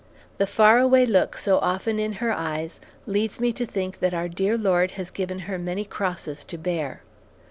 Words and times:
The 0.39 0.47
far 0.47 0.79
away 0.79 1.05
look 1.05 1.37
so 1.37 1.59
often 1.59 1.99
in 1.99 2.13
her 2.13 2.31
eyes 2.33 2.79
leads 3.05 3.39
me 3.39 3.53
to 3.53 3.67
think 3.67 3.99
that 3.99 4.15
our 4.15 4.27
dear 4.27 4.57
Lord 4.57 4.89
has 4.97 5.11
given 5.11 5.37
her 5.45 5.59
many 5.59 5.85
crosses 5.85 6.43
to 6.45 6.57
bear. 6.57 7.03